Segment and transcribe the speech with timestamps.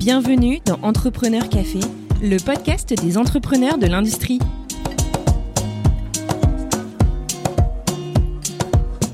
[0.00, 1.80] Bienvenue dans Entrepreneur Café,
[2.22, 4.38] le podcast des entrepreneurs de l'industrie.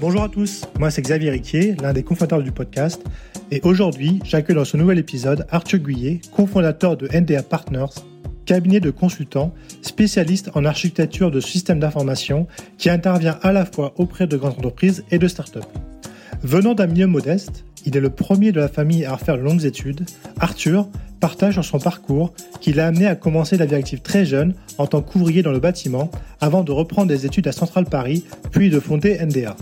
[0.01, 3.03] Bonjour à tous, moi c'est Xavier Riquier, l'un des cofondateurs du podcast,
[3.51, 7.93] et aujourd'hui j'accueille dans ce nouvel épisode Arthur Guyet, cofondateur de NDA Partners,
[8.45, 12.47] cabinet de consultants spécialiste en architecture de systèmes d'information
[12.79, 15.59] qui intervient à la fois auprès de grandes entreprises et de startups.
[16.45, 19.65] Venant d'un milieu modeste, il est le premier de la famille à faire de longues
[19.65, 20.05] études.
[20.41, 20.89] Arthur
[21.21, 24.87] partage sur son parcours qui l'a amené à commencer la vie active très jeune en
[24.87, 28.81] tant qu'ouvrier dans le bâtiment avant de reprendre des études à Central Paris puis de
[28.81, 29.57] fonder NDA.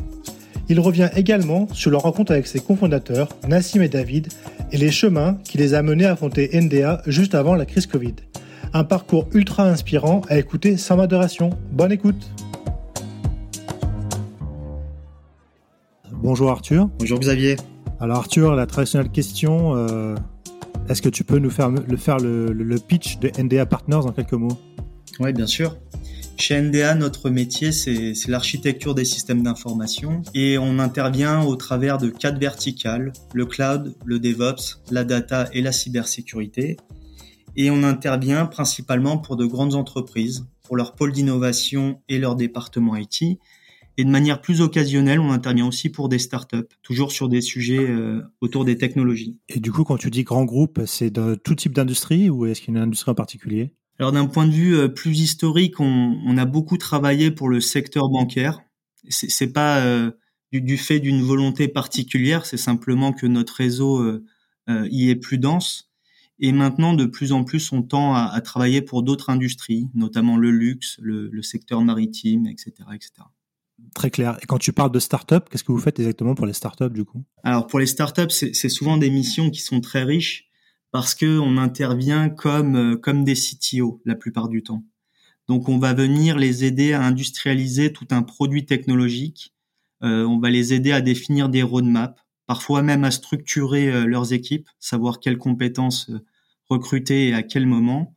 [0.71, 4.29] Il revient également sur leur rencontre avec ses cofondateurs, Nassim et David,
[4.73, 8.15] et les chemins qui les a menés à fonder NDA juste avant la crise Covid.
[8.73, 11.51] Un parcours ultra inspirant à écouter sans modération.
[11.71, 12.31] Bonne écoute
[16.23, 16.89] Bonjour Arthur.
[16.99, 17.57] Bonjour Xavier.
[18.01, 20.15] Alors Arthur, la traditionnelle question, euh,
[20.89, 24.33] est-ce que tu peux nous faire le, faire le, pitch de NDA Partners en quelques
[24.33, 24.59] mots?
[25.21, 25.77] Oui, bien sûr.
[26.37, 32.11] Chez NDA, notre métier, c'est l'architecture des systèmes d'information et on intervient au travers de
[32.11, 36.77] quatre verticales, le cloud, le DevOps, la data et la cybersécurité.
[37.57, 42.97] Et on intervient principalement pour de grandes entreprises, pour leur pôle d'innovation et leur département
[42.97, 43.39] IT,
[43.97, 47.89] et de manière plus occasionnelle, on intervient aussi pour des startups, toujours sur des sujets
[47.89, 49.39] euh, autour des technologies.
[49.49, 52.61] Et du coup, quand tu dis grand groupe, c'est de tout type d'industrie ou est-ce
[52.61, 53.73] qu'il y a une industrie en particulier?
[53.99, 57.61] Alors d'un point de vue euh, plus historique, on, on, a beaucoup travaillé pour le
[57.61, 58.61] secteur bancaire.
[59.09, 60.11] C'est pas euh,
[60.51, 65.39] du, du, fait d'une volonté particulière, c'est simplement que notre réseau euh, y est plus
[65.39, 65.91] dense.
[66.41, 70.37] Et maintenant, de plus en plus, on tend à, à travailler pour d'autres industries, notamment
[70.37, 73.13] le luxe, le, le secteur maritime, etc., etc.
[73.95, 74.39] Très clair.
[74.43, 77.05] Et quand tu parles de start-up, qu'est-ce que vous faites exactement pour les start-up du
[77.05, 77.25] coup?
[77.43, 80.49] Alors pour les start-up, c'est souvent des missions qui sont très riches
[80.91, 84.85] parce que on intervient comme euh, comme des CTO la plupart du temps.
[85.49, 89.55] Donc on va venir les aider à industrialiser tout un produit technologique.
[90.03, 94.33] Euh, on va les aider à définir des roadmaps, parfois même à structurer euh, leurs
[94.33, 96.11] équipes, savoir quelles compétences
[96.69, 98.17] recruter et à quel moment.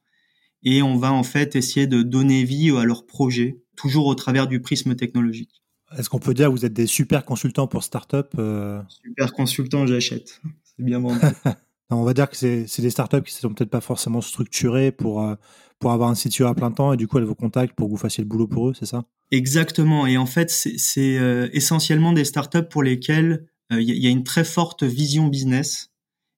[0.64, 4.48] Et on va en fait essayer de donner vie à leurs projets toujours au travers
[4.48, 5.64] du prisme technologique.
[5.98, 8.82] Est-ce qu'on peut dire que vous êtes des super consultants pour start-up euh...
[8.90, 10.42] Super consultants, j'achète.
[10.64, 11.22] C'est bien vendu.
[11.90, 15.24] on va dire que c'est des startups qui ne sont peut-être pas forcément structurées pour,
[15.24, 15.36] euh,
[15.80, 17.92] pour avoir un CTO à plein temps et du coup elles vous contactent pour que
[17.92, 19.06] vous fassiez le boulot pour eux, c'est ça?
[19.32, 20.06] Exactement.
[20.06, 24.24] Et en fait, c'est euh, essentiellement des startups pour lesquelles il y, y, a une
[24.24, 25.92] très forte vision business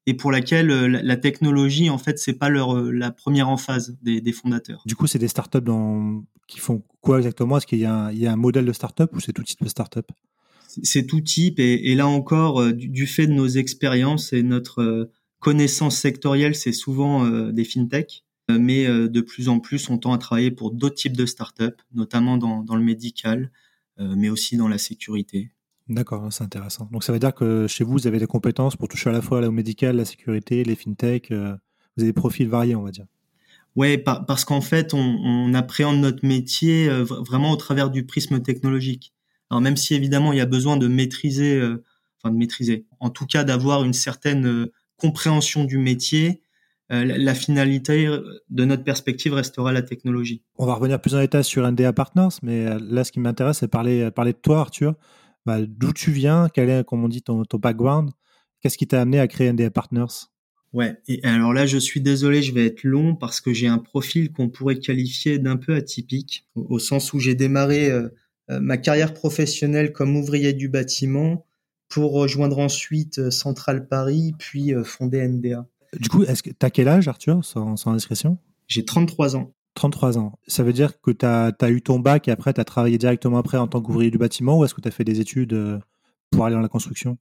[0.09, 3.57] et pour laquelle euh, la, technologie, en fait, c'est pas leur euh, la première en
[3.57, 4.81] phase des, des fondateurs.
[4.87, 7.57] Du coup, c'est des startups dans, qui font quoi exactement?
[7.57, 9.43] Est-ce qu'il y, a un, il y a un modèle de startup ou c'est tout
[9.43, 10.11] type de startup?
[10.81, 14.41] C'est tout type et, et là encore, euh, du, du, fait de nos expériences et
[14.41, 20.17] notre connaissance sectorielle, c'est souvent des fintechs, mais de plus en plus, on tend à
[20.17, 23.49] travailler pour d'autres types de startups, notamment dans, dans le médical,
[23.97, 25.51] mais aussi dans la sécurité.
[25.89, 26.87] D'accord, c'est intéressant.
[26.91, 29.21] Donc ça veut dire que chez vous, vous avez des compétences pour toucher à la
[29.21, 31.31] fois au médical, la sécurité, les fintech.
[31.31, 31.55] Euh,
[31.97, 33.05] vous avez des profils variés, on va dire.
[34.05, 38.41] Par, parce qu'en fait, on, on, appréhende notre métier euh, vraiment au travers du prisme
[38.41, 39.13] technologique.
[39.49, 41.83] Alors même si évidemment il y a besoin de maîtriser, euh,
[42.17, 44.67] enfin de maîtriser, en tout cas d'avoir une certaine
[44.97, 46.43] compréhension du métier,
[46.91, 48.07] la, la, finalité
[48.49, 50.41] de notre perspective restera la technologie.
[50.57, 53.67] On va revenir plus en détail sur NDA Partners, mais là ce qui m'intéresse c'est
[53.67, 54.95] parler, parler de toi Arthur
[55.49, 58.11] bah, d'où tu viens, quel est, comme on dit, ton, ton background,
[58.61, 60.27] qu'est-ce qui t'a amené à créer NDA Partners?
[60.73, 63.79] Ouais, et alors là, je suis désolé, je vais être long parce que j'ai un
[63.79, 68.09] profil qu'on pourrait qualifier d'un peu atypique, au, au, sens où j'ai démarré euh,
[68.51, 71.47] euh, ma carrière professionnelle comme ouvrier du bâtiment
[71.87, 75.65] pour rejoindre ensuite euh, Central Paris, puis fonder NDA.
[75.99, 78.37] Du coup, est-ce que t'as quel âge, Arthur, sans, sans indiscrétion?
[78.67, 79.51] J'ai 33 ans.
[79.79, 80.37] 33 ans.
[80.45, 83.37] Ça veut dire que tu as, eu ton bac et après tu as travaillé directement
[83.37, 85.79] après en tant qu'ouvrier du bâtiment ou est-ce que tu as fait des études euh,
[86.31, 87.17] pour aller dans la construction?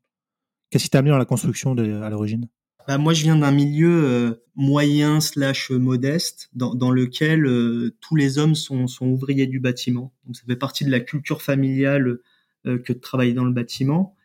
[0.68, 2.48] Qu'est-ce qui t'a amené dans la construction à l'origine?
[2.88, 8.16] Bah, Moi, je viens d'un milieu euh, moyen slash modeste dans, dans lequel euh, tous
[8.16, 10.12] les hommes sont, sont, ouvriers du bâtiment.
[10.26, 12.18] Donc ça fait partie de la culture familiale
[12.64, 14.16] que de travailler dans le bâtiment.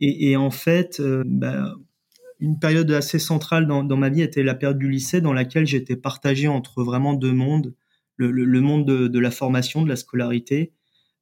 [0.00, 1.74] Et, en fait, bah,
[2.38, 5.66] une période assez centrale dans, dans, ma vie était la période du lycée dans laquelle
[5.66, 7.74] j'étais partagé entre vraiment deux mondes.
[8.20, 10.72] Le, monde de, la formation, de la scolarité,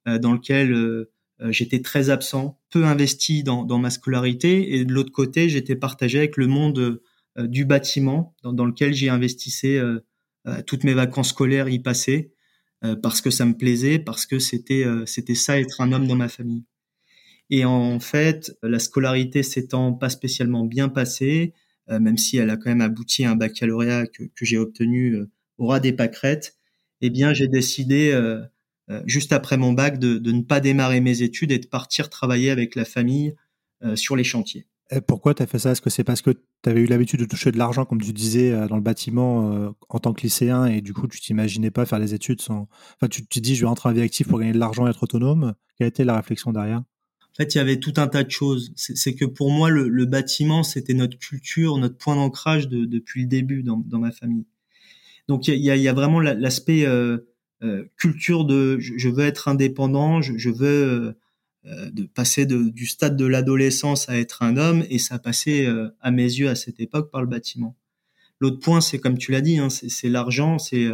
[0.07, 1.11] euh, dans lequel euh,
[1.51, 6.37] j'étais très absent, peu investi dans, ma scolarité, et de l'autre côté, j'étais partagé avec
[6.37, 7.01] le monde
[7.37, 10.01] euh, du bâtiment, dans, lequel j'y investissais euh,
[10.65, 12.31] toutes mes vacances scolaires y passaient,
[12.83, 16.15] euh, parce que ça me plaisait, parce que c'était c'était ça être un homme dans
[16.15, 16.65] ma famille.
[17.49, 21.53] Et en fait, la scolarité s'étant pas spécialement bien passée,
[21.87, 25.17] même si elle a quand même abouti à un baccalauréat que, que j'ai obtenu
[25.57, 26.58] au ras des pâquerettes,
[27.01, 28.17] eh bien, j'ai décidé,
[29.05, 32.49] juste après mon bac, de, de, ne pas démarrer mes études et de partir travailler
[32.49, 33.35] avec la famille
[33.95, 34.67] sur les chantiers.
[34.91, 35.71] Et pourquoi tu as fait ça?
[35.71, 38.11] Est-ce que c'est parce que tu avais eu l'habitude de toucher de l'argent, comme tu
[38.11, 41.99] disais, dans le bâtiment en tant que lycéen, et du coup, tu t'imaginais pas faire
[41.99, 42.67] les études sans.
[42.95, 44.89] Enfin, tu te dis, je vais rentrer en vie active pour gagner de l'argent et
[44.89, 45.53] être autonome?
[45.77, 46.83] Quelle était la réflexion derrière?
[47.39, 48.73] En fait, il y avait tout un tas de choses.
[48.75, 53.63] C'est que pour moi, le, bâtiment, c'était notre culture, notre point d'ancrage depuis le début
[53.63, 54.45] dans, ma famille.
[55.29, 57.19] Donc, il y a, vraiment l'aspect euh,
[57.61, 61.15] euh, culture de je, veux être indépendant, je, veux
[61.67, 65.67] euh, passer du stade de l'adolescence à être un homme, et ça passait
[66.01, 67.75] à mes yeux à cette époque par le bâtiment.
[68.39, 70.87] L'autre point, c'est comme tu l'as dit, hein, c'est l'argent, c'est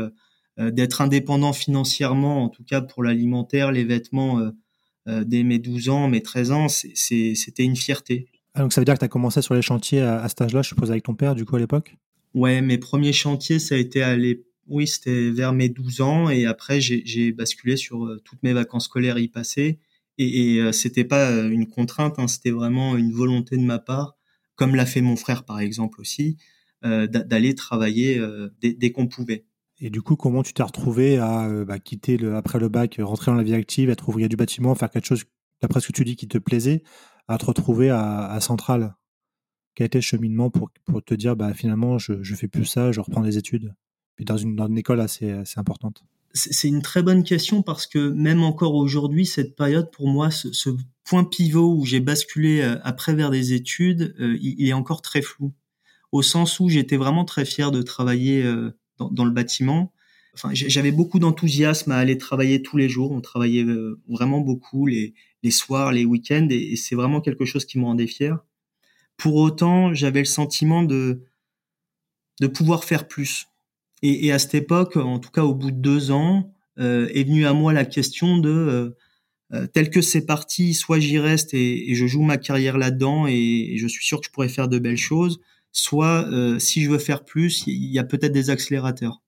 [0.58, 4.52] d'être indépendant financièrement, en tout cas pour l'alimentaire, les vêtements
[5.08, 8.28] dès mes 12 ans, mes 13 ans, c'était une fierté.
[8.54, 10.62] Ah, donc ça veut dire que tu as commencé sur les chantiers à cet âge-là,
[10.62, 11.96] je suppose, avec ton père, du coup, à l'époque?
[12.36, 14.18] Ouais, mes premiers chantiers, ça a été à
[14.68, 18.86] oui, c'était vers mes 12 ans et après j'ai basculé sur euh, toutes mes vacances
[18.86, 19.80] scolaires y passer
[20.18, 24.18] et, euh, c'était pas une contrainte, hein, c'était vraiment une volonté de ma part,
[24.56, 26.38] comme l'a fait mon frère par exemple aussi,
[26.84, 28.22] d'aller travailler
[28.62, 29.48] dès qu'on pouvait.
[29.80, 33.32] Et du coup, comment tu t'es retrouvé à euh, bah, quitter après le bac, rentrer
[33.32, 35.24] dans la vie active, être ouvrier du bâtiment, faire quelque chose,
[35.62, 36.84] d'après ce que tu dis, qui te plaisait,
[37.28, 38.94] à te retrouver à Centrale?
[39.75, 40.69] Quel était le cheminement pour,
[41.04, 43.74] te dire, bah, finalement, je, je fais plus ça, je reprends des études?
[44.16, 46.04] Puis dans une, école assez, assez importante.
[46.33, 50.69] C'est une très bonne question parce que même encore aujourd'hui, cette période, pour moi, ce,
[51.04, 55.22] point pivot où j'ai basculé euh, après vers des études, euh, il, est encore très
[55.22, 55.54] flou.
[56.12, 58.44] Au sens où j'étais vraiment très fier de travailler
[58.98, 59.92] dans, le bâtiment.
[60.33, 63.12] Enfin, j'avais beaucoup d'enthousiasme à aller travailler tous les jours.
[63.12, 65.13] On travaillait euh, vraiment beaucoup les,
[65.50, 68.39] soirs, les week-ends, et, c'est vraiment quelque chose qui me rendait fier.
[69.17, 71.21] Pour autant, j'avais le sentiment de
[72.41, 73.47] de pouvoir faire plus.
[74.01, 77.23] Et, et, à cette époque, en tout cas au bout de deux ans, euh, est
[77.23, 78.89] venue à moi la question de euh,
[79.53, 83.75] euh tel que c'est parti, soit j'y reste et, je joue ma carrière là-dedans et,
[83.77, 85.39] je suis sûr que je pourrais faire de belles choses,
[85.71, 89.21] soit euh, si je veux faire plus, il y a peut-être des accélérateurs.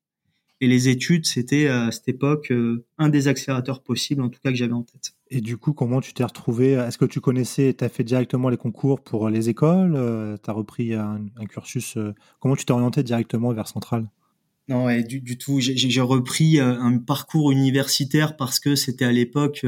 [0.61, 2.51] Et les études, c'était à cette époque
[2.97, 5.16] un des accélérateurs possibles, en tout cas que j'avais en tête.
[5.29, 8.49] Et du coup, comment tu t'es retrouvé Est-ce que tu connaissais, tu as fait directement
[8.49, 11.97] les concours pour les écoles euh, Tu as repris un, cursus
[12.39, 14.09] Comment tu t'es orienté directement vers Centrale?
[14.69, 15.59] Non, du, du, tout.
[15.59, 19.65] J'ai repris un parcours universitaire parce que c'était à l'époque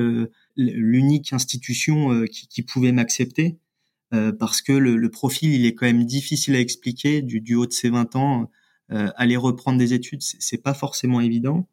[0.58, 3.60] l'unique institution qui, pouvait m'accepter.
[4.12, 7.72] Euh, parce que le, profil il est quand même difficile à expliquer du, haut de
[7.74, 8.50] ses 20 ans
[8.92, 11.68] euh, aller reprendre des études c'est pas forcément évident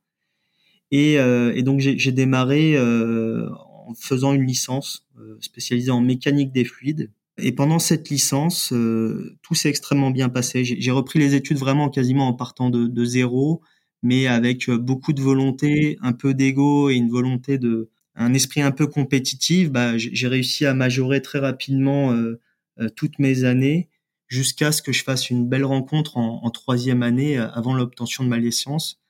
[0.90, 3.48] et, euh, donc j'ai démarré euh,
[3.86, 5.06] en faisant une licence
[5.40, 7.10] spécialisée en mécanique des fluides.
[7.38, 8.68] Et pendant cette licence
[9.42, 10.64] tout s'est extrêmement bien passé.
[10.64, 13.62] J'ai repris les études vraiment quasiment en partant de, de zéro
[14.02, 18.70] mais avec beaucoup de volonté un peu d'ego et une volonté de un esprit un
[18.70, 22.40] peu compétitif, bah, j'ai réussi à majorer très rapidement euh,
[22.80, 23.90] euh, toutes mes années
[24.26, 28.30] jusqu'à ce que je fasse une belle rencontre en, troisième année euh, avant l'obtention de
[28.30, 29.00] ma licence,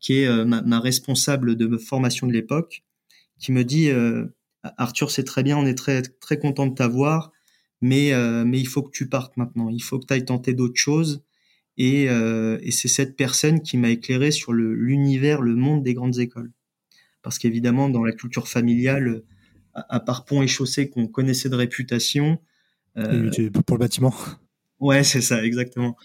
[0.00, 2.84] qui est ma, responsable de formation de l'époque,
[3.38, 3.90] qui me dit
[4.62, 7.32] Arthur, c'est très bien, on est très très content de t'avoir,
[7.80, 8.12] mais
[8.44, 11.24] mais il faut que tu partes maintenant, il faut que tu ailles tenter d'autres choses.
[11.78, 16.50] Et, et c'est cette personne qui m'a éclairé sur l'univers, le monde des grandes écoles
[17.26, 19.24] parce qu'évidemment, dans la culture familiale,
[19.74, 22.38] à, part Pont et Chaussée qu'on connaissait de réputation.
[22.96, 23.32] Euh,
[23.66, 24.14] pour le bâtiment.
[24.78, 25.96] Ouais, c'est ça, exactement.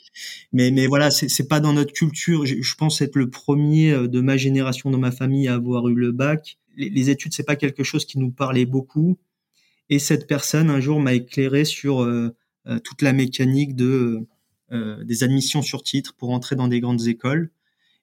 [0.51, 2.47] Mais, mais voilà, c'est pas dans notre culture.
[2.47, 5.93] Je, pense être le premier euh, de ma génération dans ma famille à avoir eu
[5.93, 6.57] le bac.
[6.75, 9.17] Les, études, c'est pas quelque chose qui nous parlait beaucoup.
[9.89, 12.35] Et cette personne, un jour, m'a éclairé sur euh,
[12.67, 14.27] euh, toute la mécanique de
[15.03, 17.51] des admissions sur titre pour entrer dans des grandes écoles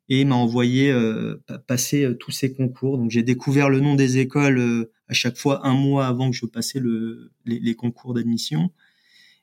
[0.08, 2.98] et m'a envoyé euh, passer euh, tous ces concours.
[2.98, 6.36] Donc j'ai découvert le nom des écoles euh, à chaque fois un mois avant que
[6.36, 8.70] je passais le, les, concours d'admission.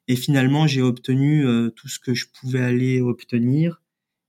[0.08, 1.44] Et finalement, j'ai obtenu
[1.76, 3.82] tout ce que je pouvais aller obtenir.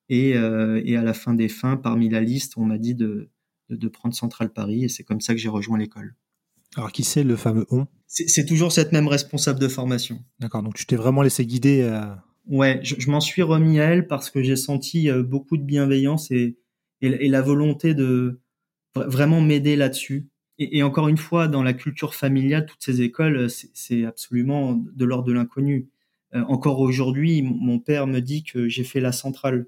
[0.09, 3.29] Et, et, à la fin des fins, parmi la liste, on m'a dit de,
[3.70, 4.85] de, prendre Central Paris.
[4.85, 6.14] Et c'est comme ça que j'ai rejoint l'école.
[6.76, 7.87] Alors, qui c'est le fameux on?
[8.06, 10.23] C'est toujours cette même responsable de formation.
[10.38, 11.82] D'accord, donc tu t'es vraiment laissé guider
[12.46, 16.30] Ouais, je, m'en suis remis à elle parce que j'ai senti euh, beaucoup de bienveillance
[16.30, 16.56] et,
[17.00, 18.40] et, la volonté de
[18.94, 20.28] vraiment m'aider là-dessus.
[20.58, 25.28] Et, encore une fois, dans la culture familiale, toutes ces écoles, c'est absolument de l'ordre
[25.28, 25.90] de l'inconnu.
[26.35, 29.66] Euh, encore aujourd'hui, mon père me dit que j'ai fait la centrale.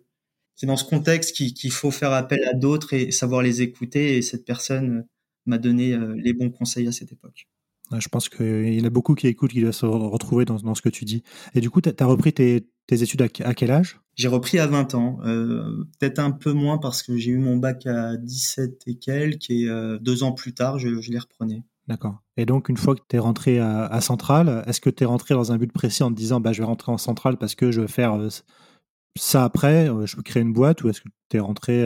[0.58, 4.16] C'est dans ce contexte qu'il faut faire appel à d'autres et savoir les écouter.
[4.16, 5.06] Et cette personne
[5.46, 7.46] m'a donné euh, les bons conseils à cette époque.
[7.96, 10.82] je pense qu'il y en a beaucoup qui écoutent, qui doivent se retrouver dans, ce
[10.82, 11.22] que tu dis.
[11.54, 14.00] Et du coup, tu as repris tes, études à, quel âge?
[14.16, 17.56] J'ai repris à 20 ans, euh, peut-être un peu moins parce que j'ai eu mon
[17.56, 21.62] bac à 17 et quelques, et euh, deux ans plus tard, je, les reprenais.
[21.86, 22.20] D'accord.
[22.36, 25.06] Et donc, une fois que tu es rentré à, à Centrale, est-ce que tu es
[25.06, 27.54] rentré dans un but précis en te disant bah, je vais rentrer en Centrale parce
[27.54, 28.28] que je vais faire euh,
[29.18, 31.84] ça après, je veux créer une boîte, ou est-ce que tu es rentré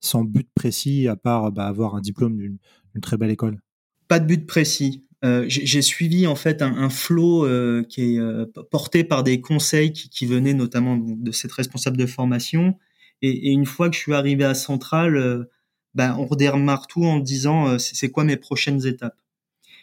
[0.00, 2.58] sans but précis à part bah, avoir un diplôme d'une
[3.02, 3.60] très belle école?
[4.08, 5.08] Pas de but précis.
[5.24, 9.92] Euh, j'ai suivi en fait un, flot euh, qui est euh, porté par des conseils
[9.92, 12.78] qui, venaient notamment de cette responsable de formation.
[13.20, 15.48] Et, une fois que je suis arrivé à Centrale,
[15.94, 19.18] ben, on redémarre tout en disant c'est quoi mes prochaines étapes?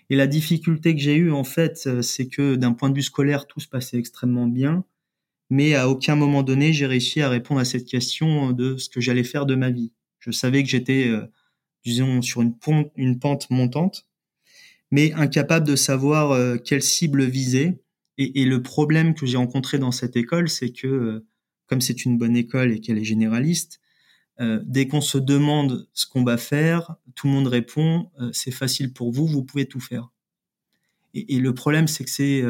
[0.09, 3.47] Et la difficulté que j'ai eue en fait, c'est que d'un point de vue scolaire,
[3.47, 4.85] tout se passait extrêmement bien,
[5.49, 9.01] mais à aucun moment donné, j'ai réussi à répondre à cette question de ce que
[9.01, 9.91] j'allais faire de ma vie.
[10.19, 11.11] Je savais que j'étais,
[11.85, 12.55] disons, sur une,
[13.19, 14.07] pente montante,
[14.91, 17.79] mais incapable de savoir euh, quelle cible viser.
[18.17, 21.27] Et, le problème que j'ai rencontré dans cette école, c'est que euh,
[21.67, 23.81] comme c'est une bonne école et qu'elle est généraliste,
[24.39, 28.93] euh, dès qu'on se demande ce qu'on va faire, tout le monde répond c'est facile
[28.93, 30.11] pour vous, vous pouvez tout faire.
[31.13, 32.43] Et, le problème, c'est que c'est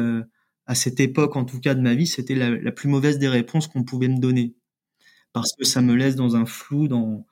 [0.66, 3.68] à cette époque, en tout cas de ma vie, c'était la, plus mauvaise des réponses
[3.68, 4.54] qu'on pouvait me donner,
[5.32, 7.26] parce que ça me laisse dans un flou, dans,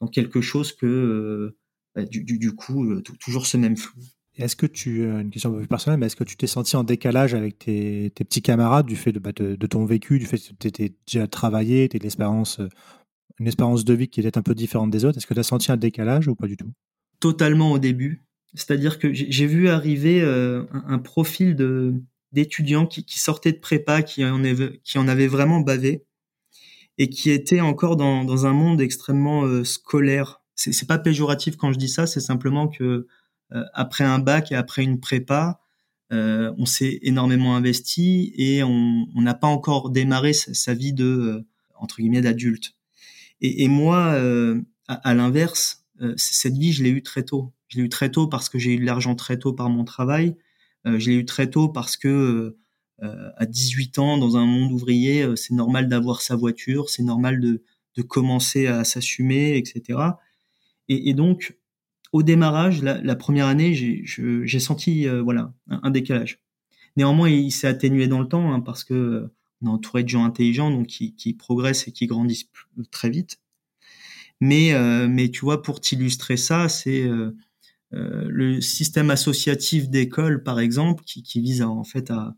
[0.00, 1.56] dans quelque chose que
[1.94, 4.00] bah, du, du, coup toujours ce même flou.
[4.36, 6.46] Est-ce que tu, euh, une question un peu plus personnelle, mais est-ce que tu t'es
[6.46, 10.24] senti en décalage avec tes, petits camarades du fait bah, de, de, ton vécu, du
[10.24, 12.68] fait que tu étais déjà travaillé, tu l'expérience, euh,
[13.38, 15.18] une espérance de vie qui était un peu différente des autres?
[15.18, 16.72] Est-ce que tu as senti un décalage ou pas du tout?
[17.20, 18.22] Totalement au début.
[18.54, 21.94] C'est-à-dire que j'ai vu arriver euh, un, profil de,
[22.32, 26.04] d'étudiants qui, qui sortaient de prépa, qui en, avait, qui en avaient vraiment bavé
[26.98, 30.42] et qui étaient encore dans, dans un monde extrêmement scolaire.
[30.54, 33.06] C'est, c'est pas péjoratif quand je dis ça, c'est simplement que
[33.54, 35.60] euh, après un bac et après une prépa,
[36.12, 41.46] euh, on s'est énormément investi et on n'a pas encore démarré sa, vie de euh,
[41.76, 42.74] entre guillemets d'adulte.
[43.44, 44.16] Et, moi,
[44.86, 45.84] à, l'inverse,
[46.16, 47.52] cette vie, je l'ai eue très tôt.
[47.66, 49.82] Je l'ai eue très tôt parce que j'ai eu de l'argent très tôt par mon
[49.82, 50.36] travail.
[50.84, 52.56] Je l'ai eu très tôt parce que
[53.00, 57.62] à 18 ans, dans un monde ouvrier, c'est normal d'avoir sa voiture, c'est normal de,
[57.96, 59.98] de commencer à s'assumer, etc.
[60.88, 61.56] Et, et, donc,
[62.12, 66.40] au démarrage, la, première année, j'ai senti euh, voilà un, décalage.
[66.96, 69.30] Néanmoins, il, s'est atténué dans le temps hein, parce que
[69.62, 72.50] on est entouré de gens intelligents, donc qui, progressent et qui grandissent
[72.90, 73.40] très vite.
[74.40, 77.08] Mais, euh, mais tu vois, pour t'illustrer ça, c'est
[77.94, 82.34] euh, le système associatif d'école, par exemple, qui, vise à, en fait à,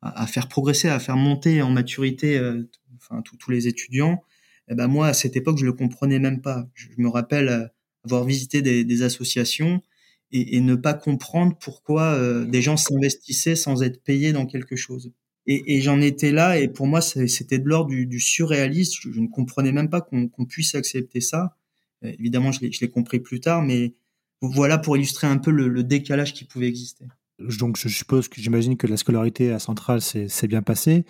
[0.00, 2.40] à, faire progresser, à faire monter en maturité,
[2.96, 4.22] enfin tous les étudiants.
[4.68, 6.68] Eh ben moi, à cette époque, je le comprenais même pas.
[6.74, 7.70] Je, me rappelle
[8.04, 9.82] avoir visité des, des associations
[10.32, 14.76] et, et, ne pas comprendre pourquoi euh, des gens s'investissaient sans être payés dans quelque
[14.76, 15.12] chose.
[15.46, 18.94] Et, et j'en étais là, et pour moi, c'était de l'ordre du, du, surréaliste.
[19.00, 21.56] Je, ne comprenais même pas qu'on puisse accepter ça.
[22.04, 23.94] Euh, évidemment, je l'ai compris plus tard, mais
[24.42, 27.06] voilà pour illustrer un peu le, le décalage qui pouvait exister.
[27.38, 31.04] Donc, je suppose que j'imagine que la scolarité à Centrale s'est bien passée.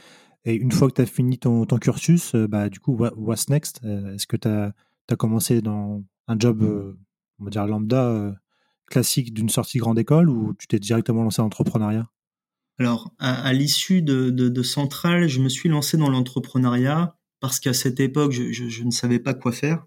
[0.44, 3.48] Et une fois que tu as fini ton, ton cursus, euh, bah, du coup, what's
[3.48, 3.80] next?
[3.84, 4.72] Est-ce que tu as,
[5.10, 6.98] as, commencé dans, un job, euh,
[7.38, 8.32] on va dire lambda, euh,
[8.86, 12.08] classique d'une sortie grande école ou tu t'es directement lancé en entrepreneuriat
[12.78, 18.00] Alors, à, l'issue de, de, Centrale, je me suis lancé dans l'entrepreneuriat parce qu'à cette
[18.00, 19.86] époque, je, ne savais pas quoi faire.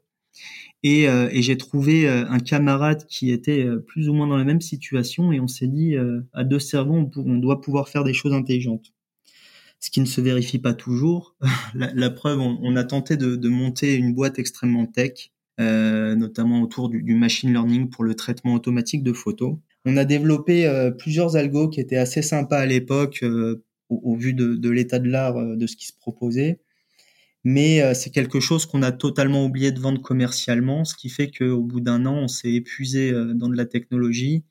[0.88, 4.62] Et, euh, et j'ai trouvé un camarade qui était plus ou moins dans la même
[4.62, 5.96] situation et on s'est dit,
[6.34, 8.94] à deux cerveaux, on, doit pouvoir faire des choses intelligentes.
[9.80, 11.36] Ce qui ne se vérifie pas toujours.
[11.74, 16.62] la, preuve, on, on, a tenté de, de monter une boîte extrêmement tech euh, notamment
[16.62, 19.56] autour du, du, machine learning pour le traitement automatique de photos.
[19.86, 24.16] On a développé euh, plusieurs algos qui étaient assez sympas à l'époque euh, au, au,
[24.18, 26.60] vu de, de l'état de l'art de ce qui se proposait.
[27.46, 31.62] Mais c'est quelque chose qu'on a totalement oublié de vendre commercialement, ce qui fait qu'au
[31.62, 34.44] bout d'un an, on s'est épuisé dans de la technologie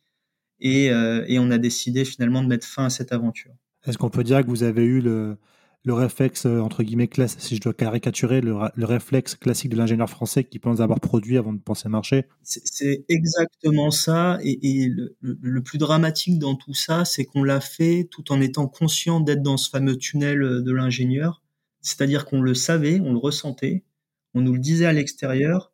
[0.60, 3.52] et, et on a décidé finalement de mettre fin à cette aventure.
[3.84, 5.36] Est-ce qu'on peut dire que vous avez eu le,
[5.84, 10.08] le réflexe, euh, entre guillemets, classe, si je dois caricaturer, le, réflexe classique de l'ingénieur
[10.08, 12.24] français qui pense avoir produit avant de penser marché?
[12.42, 14.38] C'est exactement ça.
[14.42, 14.88] Et,
[15.20, 19.42] le, plus dramatique dans tout ça, c'est qu'on l'a fait tout en étant conscient d'être
[19.42, 21.42] dans ce fameux tunnel euh, de l'ingénieur.
[21.84, 23.84] C'est-à-dire qu'on le savait, on le ressentait,
[24.32, 25.70] on nous le disait à l'extérieur,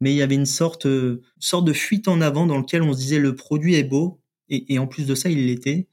[0.00, 2.98] mais il y avait une sorte, euh, de fuite en avant dans lequel on se
[2.98, 5.88] disait le produit est beau, et, en plus de ça, il l'était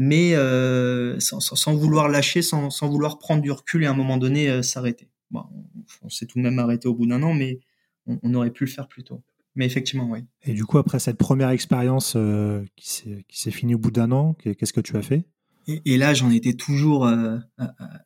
[0.00, 4.48] mais euh, sans, vouloir lâcher, sans, vouloir prendre du recul et à un moment donné
[4.48, 5.10] euh, s'arrêter.
[5.34, 7.58] On, s'est tout de même arrêté au bout d'un an, mais
[8.06, 9.24] on, aurait pu le faire plus tôt.
[9.56, 10.20] Mais effectivement, oui.
[10.44, 12.16] Et du coup, après cette première expérience
[12.76, 15.24] qui s'est finie au bout d'un an, qu'est-ce que tu as fait?
[15.68, 17.40] Et, là, j'en étais toujours à,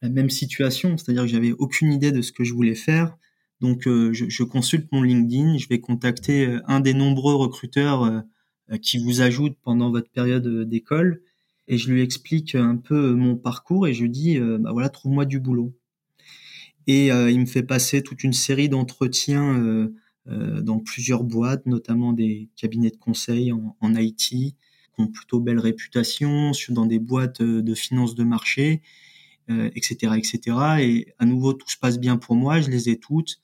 [0.02, 3.16] la même situation, c'est-à-dire que j'avais aucune idée de ce que je voulais faire.
[3.60, 8.24] Donc, je, je, consulte mon LinkedIn, je vais contacter un des nombreux recruteurs
[8.80, 11.22] qui vous ajoutent pendant votre période d'école.
[11.68, 14.88] Et je lui explique un peu mon parcours et je lui dis euh, bah voilà
[14.88, 15.72] trouve-moi du boulot.
[16.86, 19.54] Et euh, il me fait passer toute une série d'entretiens
[20.28, 24.56] euh, dans plusieurs boîtes notamment des cabinets de conseil en, en IT
[24.94, 28.82] qui ont plutôt belle réputation dans des boîtes de finances de marché
[29.48, 33.42] etc etc et à nouveau tout se passe bien pour moi je les ai toutes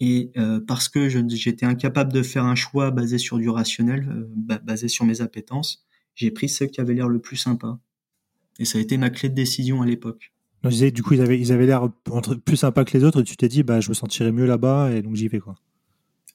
[0.00, 0.32] et
[0.66, 4.26] parce que j'étais incapable de faire un choix basé sur du rationnel
[4.64, 7.78] basé sur mes appétences j'ai pris ceux qui avaient l'air le plus sympa.
[8.58, 10.32] Et ça a été ma clé de décision à l'époque.
[10.64, 11.90] Je disais, du coup, ils avaient, ils avaient l'air
[12.44, 14.92] plus sympas que les autres, et tu t'es dit, bah, je me sentirais mieux là-bas,
[14.92, 15.56] et donc j'y vais, quoi.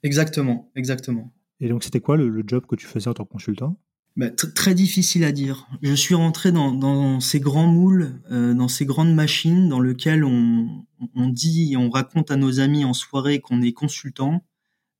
[0.03, 1.34] Exactement, exactement.
[1.60, 3.79] Et donc, c'était quoi le, job que tu faisais en tant que consultant?
[4.18, 5.68] Bah, Très difficile à dire.
[5.82, 10.26] Je suis rentré dans, dans ces grands moules, euh, dans ces grandes machines dans lesquelles
[10.26, 14.44] on, on dit, on raconte à nos amis en soirée qu'on est consultant,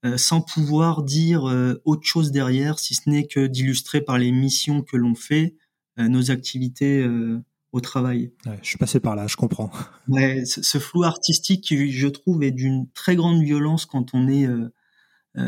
[0.06, 4.32] euh, sans pouvoir dire euh, autre chose derrière, si ce n'est que d'illustrer par les
[4.32, 5.56] missions que l'on fait
[5.98, 7.08] euh, nos activités
[7.72, 8.32] au travail.
[8.62, 9.72] je suis passé par là, je comprends.
[10.08, 14.48] Ouais, ce, flou artistique, qui, je trouve, est d'une très grande violence quand on est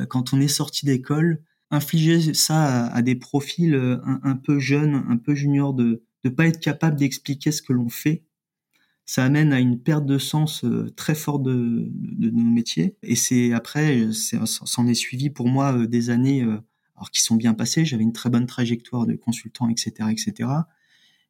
[0.09, 1.41] quand on est sorti d'école.
[1.71, 6.47] Infliger ça à, des profils un, un, peu jeunes, un peu juniors, de ne pas
[6.47, 8.23] être capable d'expliquer ce que l'on fait,
[9.09, 12.95] ça amène à une perte de sens euh, très forte de, de, nos métiers.
[13.01, 16.59] Et c'est après, s'en est suivi pour moi euh, des années euh,
[16.95, 17.85] alors qui sont bien passées.
[17.85, 20.49] J'avais une très bonne trajectoire de consultant, etc., etc.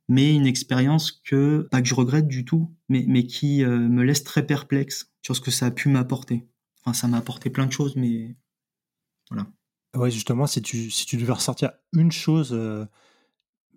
[0.10, 4.25] Mais une expérience que pas que je regrette du tout, mais mais qui me laisse
[4.25, 6.48] très perplexe sur ce que ça a pu m'apporter.
[6.84, 8.36] Enfin, ça m'a apporté plein de choses, mais
[9.29, 9.48] voilà.
[9.96, 12.53] Ouais, justement, si tu si tu devais ressortir une chose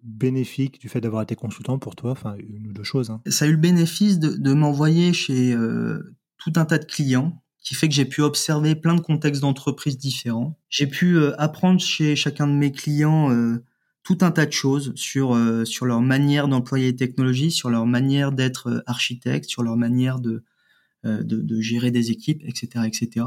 [0.03, 3.11] bénéfique du fait d'avoir été consultant pour toi Enfin, une ou deux choses.
[3.11, 3.21] Hein.
[3.27, 7.75] Ça a eu le bénéfice de, m'envoyer chez euh, tout un tas de clients qui
[7.77, 10.59] fait que j'ai pu observer plein de contextes d'entreprise différents.
[10.69, 13.65] J'ai pu euh, apprendre chez chacun de mes clients euh,
[14.03, 18.33] tout un tas de choses sur sur leur manière d'employer les technologies, sur leur manière
[18.33, 20.43] d'être architecte, sur leur manière de,
[21.05, 23.27] de, gérer des équipes, etc., etc.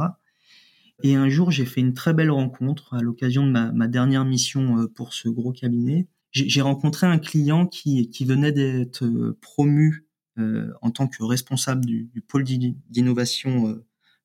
[1.03, 4.87] Et un jour, j'ai fait une très belle rencontre à l'occasion de ma, dernière mission
[4.95, 10.05] pour ce gros cabinet j'ai rencontré un client qui, venait d'être euh, promu
[10.37, 13.81] euh, en tant que responsable du, pôle d'innovation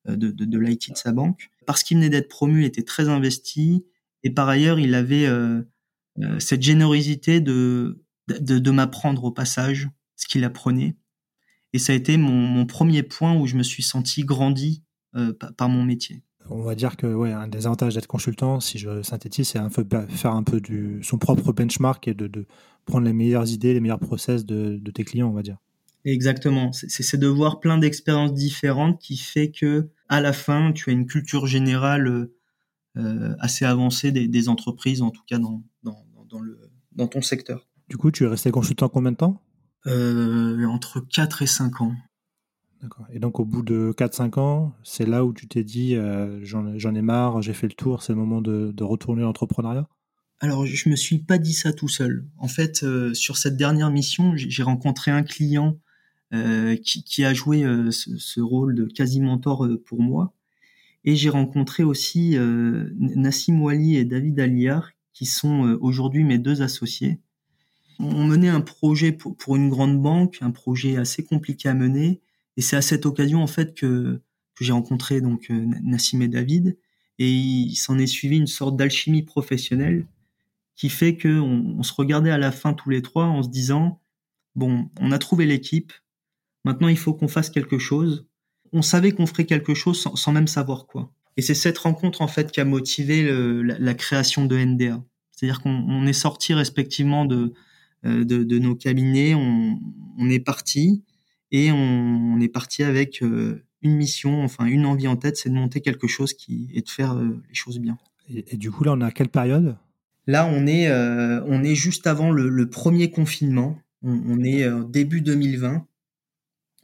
[0.08, 1.50] euh, de, de, de l'IT de sa banque.
[1.66, 3.84] Parce qu'il venait d'être promu, il était très investi
[4.22, 5.62] et par ailleurs, il avait euh,
[6.38, 8.02] cette générosité de,
[8.70, 10.96] m'apprendre au passage ce qu'il apprenait.
[11.72, 14.82] Et ça a été mon, premier point où je me suis senti grandi
[15.14, 18.78] euh, par mon métier on va dire que ouais, un des avantages d'être consultant, si
[18.78, 22.46] je synthétise, c'est un peu faire un peu du son propre benchmark et de,
[22.86, 25.58] prendre les meilleures idées, les meilleurs process de, tes clients, on va dire.
[26.04, 26.72] Exactement.
[26.72, 31.06] C'est de voir plein d'expériences différentes qui fait que à la fin, tu as une
[31.06, 32.30] culture générale
[32.96, 36.58] euh, assez avancée des, entreprises, en tout cas dans, dans, le,
[36.92, 37.68] dans ton secteur.
[37.88, 39.40] Du coup, tu es resté consultant combien de temps?
[39.86, 41.94] Euh, Entre 4 et 5 ans.
[43.12, 46.94] Et donc, au bout de 4-5 ans, c'est là où tu t'es dit euh, j'en
[46.94, 49.88] ai marre, j'ai fait le tour, c'est le moment de, retourner l'entrepreneuriat?
[50.40, 52.24] Alors, je me suis pas dit ça tout seul.
[52.38, 55.76] En fait, euh, sur cette dernière mission, j'ai rencontré un client
[56.32, 60.32] euh, qui, a joué ce, rôle de quasi-mentor pour moi.
[61.04, 62.36] Et j'ai rencontré aussi
[62.98, 67.20] Nassim Wali et David Aliar, qui sont aujourd'hui mes deux associés.
[67.98, 72.20] On menait un projet pour une grande banque, un projet assez compliqué à mener
[72.56, 74.20] et c'est à cette occasion en fait que,
[74.60, 76.76] j'ai rencontré donc euh, Nassim et David.
[77.18, 80.06] Et il s'en est suivi une sorte d'alchimie professionnelle
[80.76, 84.02] qui fait que on, se regardait à la fin tous les trois en se disant
[84.54, 85.94] bon on a trouvé l'équipe.
[86.66, 88.26] Maintenant il faut qu'on fasse quelque chose.
[88.72, 91.10] On savait qu'on ferait quelque chose sans, même savoir quoi.
[91.38, 93.26] Et c'est cette rencontre en fait qui a motivé
[93.62, 97.54] la, création de NDA c'est-à-dire qu'on est sorti respectivement de,
[98.04, 99.80] euh, de, de nos cabinets on,
[100.18, 101.02] on est parti
[101.52, 105.54] et on, est parti avec euh, une mission, enfin une envie en tête, c'est de
[105.54, 107.98] monter quelque chose qui et de faire euh, les choses bien.
[108.28, 109.76] Et, du coup, là, on est à quelle période?
[110.28, 113.76] Là, on est, euh, on est juste avant le, premier confinement.
[114.02, 115.84] On, est début 2020.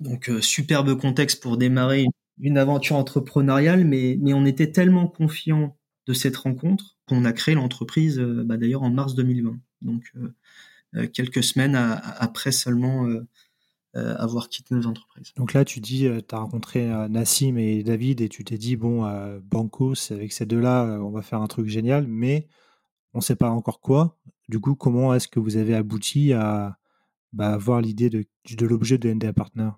[0.01, 2.07] Donc, superbe contexte pour démarrer
[2.41, 5.77] une, aventure entrepreneuriale, mais, mais on était tellement confiant
[6.09, 9.57] de cette rencontre qu'on a créé l'entreprise, bah, d'ailleurs, en mars 2020.
[9.83, 10.13] Donc,
[11.13, 13.07] quelques semaines après seulement
[13.97, 15.33] avoir quitté nos entreprises.
[15.37, 19.09] Donc là, tu dis, tu as rencontré Nassim et David et tu t'es dit, bon,
[19.41, 22.47] Banco, avec ces deux-là, on va faire un truc génial, mais
[23.15, 24.19] on ne sait pas encore quoi.
[24.49, 26.77] Du coup, comment est-ce que vous avez abouti à
[27.33, 29.71] bah, avoir l'idée de, de l'objet de NDA Partner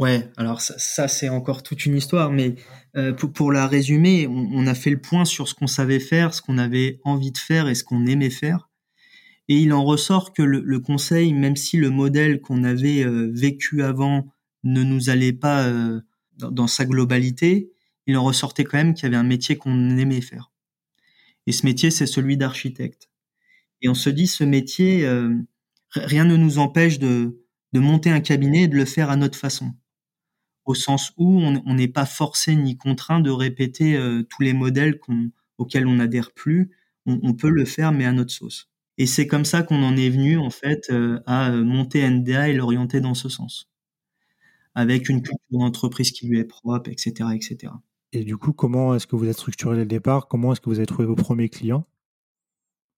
[0.00, 2.54] Ouais, alors ça, c'est encore toute une histoire, mais
[2.96, 6.40] euh, pour, la résumer, on, a fait le point sur ce qu'on savait faire, ce
[6.40, 8.69] qu'on avait envie de faire et ce qu'on aimait faire.
[9.50, 13.82] Et il en ressort que le, conseil, même si le modèle qu'on avait euh, vécu
[13.82, 14.32] avant
[14.64, 16.00] ne nous allait pas euh,
[16.38, 17.70] dans, sa globalité,
[18.06, 20.50] il en ressortait quand même qu'il y avait un métier qu'on aimait faire.
[21.46, 23.10] Et ce métier, c'est celui d'architecte.
[23.82, 25.06] Et on se dit, ce métier,
[25.92, 29.38] rien ne nous empêche de, de monter un cabinet et de le faire à notre
[29.38, 29.72] façon
[30.70, 35.00] au sens où on n'est pas forcé ni contraint de répéter euh, tous les modèles
[35.58, 36.70] auxquels on n'adhère plus.
[37.06, 38.69] On, peut le faire, mais à notre sauce.
[39.00, 42.52] Et c'est comme ça qu'on en est venu en fait euh, à monter NDA et
[42.52, 43.70] l'orienter dans ce sens,
[44.74, 47.72] avec une culture d'entreprise qui lui est propre, etc., etc.
[48.12, 50.28] Et du coup, comment est-ce que vous êtes structuré dès le départ?
[50.28, 51.86] Comment est-ce que vous avez trouvé vos premiers clients?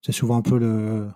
[0.01, 1.09] C'est souvent un peu le,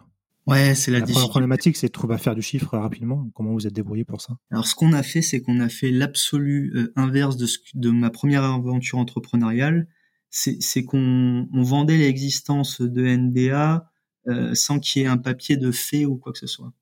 [0.47, 3.29] Ouais, c'est la, la problématique, c'est de trouver à faire du chiffre rapidement.
[3.35, 4.39] Comment vous êtes débrouillé pour ça?
[4.53, 7.91] Alors, ce qu'on a fait, c'est qu'on a fait l'absolu euh, inverse de, ce, de
[7.91, 9.89] ma première aventure entrepreneuriale.
[10.31, 13.91] C'est qu'on on vendait l'existence de NDA
[14.29, 16.73] euh, sans qu'il y ait un papier de fait ou quoi que ce soit.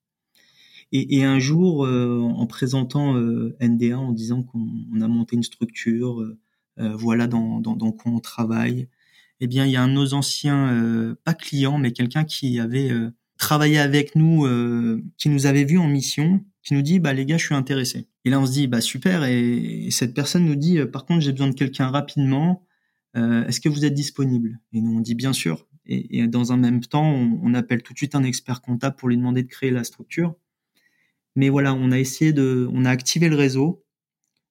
[0.93, 6.25] Et, un jour, euh, en présentant euh, NDA, en disant qu'on a monté une structure,
[6.77, 8.89] voilà dans, dans, dans, quoi on travaille,
[9.41, 12.93] eh bien, il y a un de nos anciens, pas clients, mais quelqu'un qui avait
[13.39, 14.47] travaillait avec nous,
[15.19, 18.09] qui nous avait vu en mission, qui nous dit bah les gars, je suis intéressé.
[18.25, 19.25] Et là on se dit bah super.
[19.25, 22.65] Et, cette personne nous dit par contre j'ai besoin de quelqu'un rapidement.
[23.15, 24.61] Est-ce que vous êtes disponible?
[24.73, 25.67] Et nous on dit bien sûr.
[25.87, 29.17] Et, dans un même temps, on, appelle tout de suite un expert comptable pour lui
[29.17, 30.35] demander de créer la structure.
[31.37, 33.85] Mais voilà, on a essayé de, on a activé le réseau.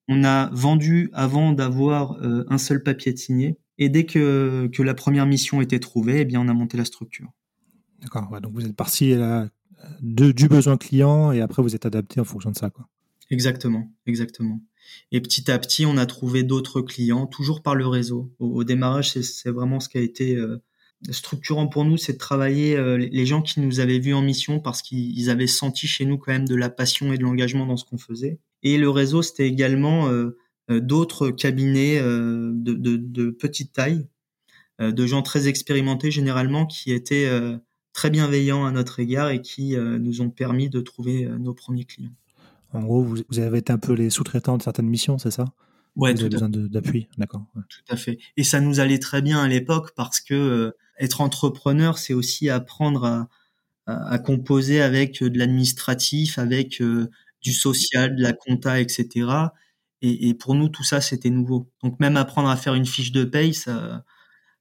[0.07, 3.57] On a vendu avant d'avoir un seul papier de signé.
[3.79, 6.85] Et dès que, que la première mission était trouvée, eh bien, on a monté la
[6.85, 7.31] structure.
[8.03, 8.41] D'accord.
[8.41, 9.45] donc vous êtes parti euh,
[10.01, 12.69] du besoin client et après vous êtes adapté en fonction de ça.
[12.69, 12.87] Quoi.
[13.29, 14.61] Exactement, exactement.
[15.11, 18.33] Et petit à petit, on a trouvé d'autres clients, toujours par le réseau.
[18.39, 20.61] Au, démarrage, c'est vraiment ce qui a été euh,
[21.09, 24.59] structurant pour nous, c'est de travailler euh, les gens qui nous avaient vus en mission
[24.59, 27.77] parce qu'ils avaient senti chez nous quand même de la passion et de l'engagement dans
[27.77, 28.39] ce qu'on faisait.
[28.63, 30.09] Et le réseau, c'était également
[30.69, 34.07] d'autres cabinets de, de, de, petite taille,
[34.79, 37.27] de gens très expérimentés généralement qui étaient
[37.93, 41.53] très bienveillants à notre égard et qui euh, nous ont permis de trouver euh, nos
[41.53, 42.13] premiers clients.
[42.73, 45.45] En gros, vous, avez été un peu les sous-traitants de certaines missions, c'est ça?
[45.95, 47.45] Ouais, vous avez besoin d'appui, d'accord.
[47.53, 48.17] Tout à fait.
[48.35, 52.49] Et ça nous allait très bien à l'époque parce que euh, être entrepreneur, c'est aussi
[52.49, 53.29] apprendre à,
[53.85, 56.81] à, composer avec de l'administratif, avec
[57.41, 59.51] du social, de la compta, etc.
[60.01, 61.69] Et, et, pour nous, tout ça, c'était nouveau.
[61.81, 64.03] Donc même apprendre à faire une fiche de paye, ça,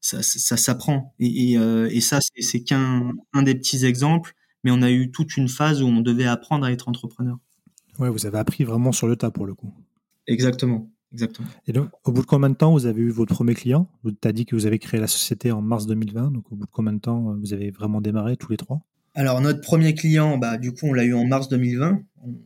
[0.01, 1.15] ça, ça s'apprend.
[1.19, 5.11] Et, et, euh, et, ça, c'est qu'un un des petits exemples, mais on a eu
[5.11, 7.39] toute une phase où on devait apprendre à être entrepreneur.
[7.99, 9.75] Ouais, vous avez appris vraiment sur le tas pour le coup.
[10.27, 10.92] Exactement.
[11.13, 11.49] Exactement.
[11.67, 14.29] Et donc, au bout de combien de temps vous avez eu votre premier client Tu
[14.29, 16.71] as dit que vous avez créé la société en mars 2020, donc au bout de
[16.71, 18.83] combien de temps euh, vous avez vraiment démarré tous les trois?
[19.15, 22.03] Alors notre premier client, bah du coup on l'a eu en mars 2020.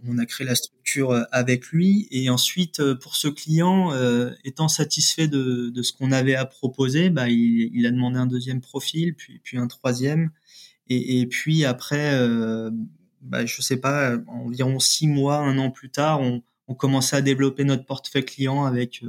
[0.09, 4.31] On, a créé la structure euh, avec lui et ensuite euh, pour ce client, euh,
[4.43, 8.27] étant satisfait de, de ce qu'on avait à proposer, bah il, il, a demandé un
[8.27, 10.31] deuxième profil, puis puis un troisième
[10.89, 12.71] et, et puis après, euh,
[13.23, 17.23] bah, je sais pas, environ six mois, un an plus tard, on, on commençait à
[17.23, 19.03] développer notre portefeuille client avec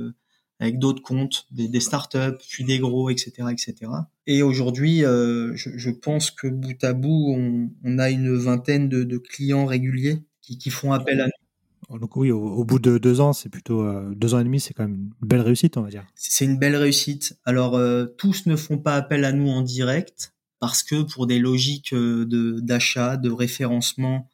[0.59, 3.91] avec d'autres comptes, des, des startups, puis des gros, etc., etc.
[4.25, 8.89] Et aujourd'hui, euh, je, je, pense que bout à bout, on, on a une vingtaine
[8.89, 11.99] de, de clients réguliers qui, qui, font appel à nous.
[11.99, 14.73] Donc oui, au, bout de deux ans, c'est plutôt euh, deux ans et demi, c'est
[14.73, 16.05] quand même une belle réussite, on va dire.
[16.15, 17.37] C'est une belle réussite.
[17.45, 21.39] Alors euh, tous ne font pas appel à nous en direct parce que pour des
[21.39, 24.27] logiques euh, de d'achat, de référencement,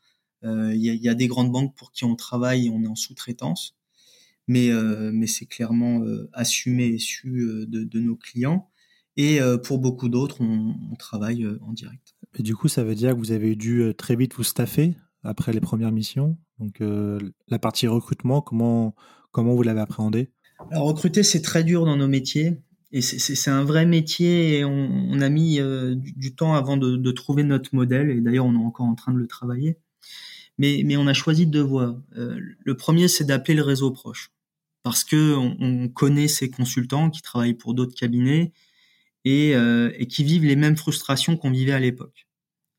[0.44, 2.88] il y a, y, a, des grandes banques pour qui on travaille et on est
[2.88, 3.76] en sous-traitance
[4.48, 8.70] mais, euh, mais c'est clairement euh, assumé et su euh, de, de, nos clients.
[9.16, 12.16] Et pour beaucoup d'autres, on, on, travaille en direct.
[12.36, 15.54] Et du coup, ça veut dire que vous avez dû très vite vous staffer après
[15.54, 16.36] les premières missions.
[16.58, 18.96] Donc la partie recrutement, comment,
[19.30, 20.32] comment vous l'avez appréhendé?
[20.72, 22.58] Alors recruter, c'est très dur dans nos métiers.
[22.92, 26.96] Et c'est un vrai métier et on, on a mis du, du, temps avant de,
[26.96, 28.10] de, trouver notre modèle.
[28.10, 29.78] Et d'ailleurs, on est encore en train de le travailler
[30.58, 32.00] mais, mais on a choisi deux voies.
[32.18, 34.32] Euh, le premier, c'est d'appeler le réseau proche,
[34.84, 38.52] parce que on, on, connaît ces consultants qui travaillent pour d'autres cabinets
[39.26, 42.28] et, euh, et, qui vivent les mêmes frustrations qu'on vivait à l'époque.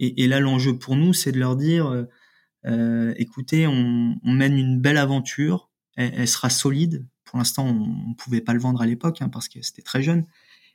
[0.01, 2.07] Et, et, là, l'enjeu pour nous, c'est de leur dire,
[2.67, 7.07] euh, écoutez, on, mène une belle aventure, elle, sera solide.
[7.25, 10.03] Pour l'instant, on, ne pouvait pas le vendre à l'époque hein, parce que c'était très
[10.03, 10.27] jeune,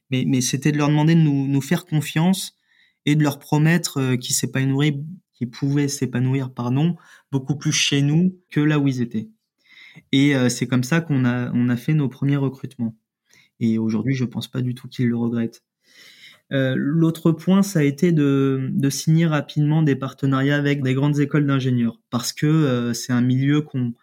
[0.10, 2.58] mais, mais c'était de leur demander de nous, nous faire confiance
[3.06, 5.00] et de leur promettre qu'ils s'épanouiraient
[5.40, 6.98] qui pouvaient s'épanouir, pardon,
[7.32, 9.30] beaucoup plus chez nous que là où ils étaient.
[10.12, 12.94] Et euh, c'est comme ça qu'on a, on a fait nos premiers recrutements.
[13.62, 15.64] Et aujourd'hui, je pense pas du tout qu'ils le regrettent.
[16.52, 21.20] Euh, L'autre point, ça a été de, de, signer rapidement des partenariats avec des grandes
[21.20, 23.94] écoles d'ingénieurs, parce que euh, c'est un milieu qu'on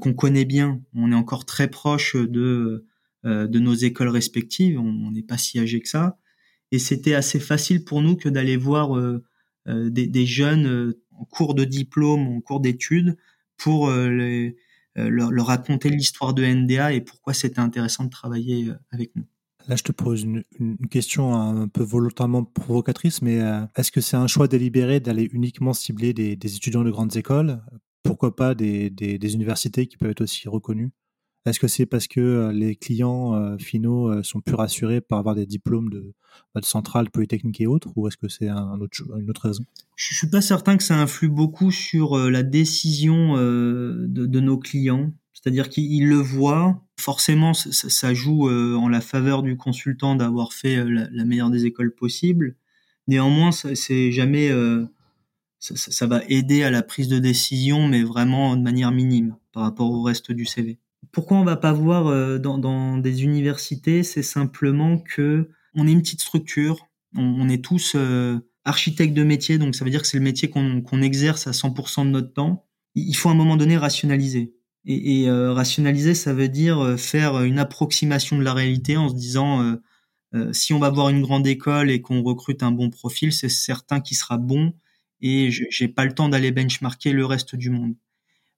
[0.00, 0.82] qu'on connaît bien.
[0.94, 2.84] On est encore très proche de
[3.24, 4.78] de nos écoles respectives.
[4.78, 6.18] On n'est pas si âgé que ça,
[6.72, 8.90] et c'était assez facile pour nous que d'aller voir
[9.68, 13.16] euh, des, jeunes euh, en cours de diplôme, en cours d'études,
[13.56, 14.50] pour euh,
[14.96, 19.24] leur, raconter l'histoire de NDA et pourquoi c'était intéressant de travailler avec nous.
[19.68, 20.42] Là, je te pose une,
[20.90, 23.38] question un peu volontairement provocatrice, mais
[23.76, 27.62] est-ce que c'est un choix délibéré d'aller uniquement cibler des, étudiants de grandes écoles?
[28.02, 30.90] Pourquoi pas des, des, universités qui peuvent être aussi reconnues?
[31.44, 35.18] Est-ce que c'est parce que euh, les clients euh, finaux euh, sont plus rassurés par
[35.18, 36.14] avoir des diplômes de,
[36.54, 39.64] bah, de centrale, polytechnique et autres, ou est-ce que c'est une autre raison?
[39.96, 45.12] Je suis pas certain que ça influe beaucoup sur la décision de, nos clients.
[45.32, 46.80] C'est-à-dire qu'ils le voient.
[46.98, 52.56] Forcément, ça, joue en la faveur du consultant d'avoir fait la, meilleure des écoles possibles.
[53.06, 54.50] Néanmoins, c'est jamais
[55.60, 59.62] ça, ça, va aider à la prise de décision, mais vraiment de manière minime par
[59.62, 60.78] rapport au reste du CV
[61.10, 66.02] pourquoi on va pas voir euh, dans, des universités C'est simplement que on est une
[66.02, 66.86] petite structure,
[67.16, 70.50] on, est tous euh, architectes de métier, donc ça veut dire que c'est le métier
[70.50, 72.66] qu'on exerce à 100% de notre temps.
[72.94, 74.54] Il faut à un moment donné rationaliser.
[74.84, 79.78] Et, euh, rationaliser, ça veut dire faire une approximation de la réalité en se disant
[80.52, 84.00] si on va voir une grande école et qu'on recrute un bon profil, c'est certain
[84.00, 84.74] qu'il sera bon
[85.20, 87.94] et j'ai pas le temps d'aller benchmarker le reste du monde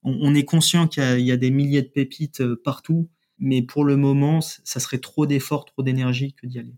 [0.04, 3.96] on, est conscient qu'il y, a des milliers de pépites euh, partout, mais pour le
[3.96, 6.74] moment, ça serait trop d'efforts, trop d'énergie que d'y aller.